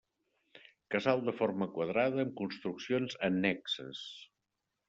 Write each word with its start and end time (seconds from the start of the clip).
Casal 0.95 1.21
de 1.27 1.35
forma 1.41 1.69
quadrada 1.77 2.25
amb 2.25 2.35
construccions 2.41 3.15
annexes. 3.29 4.05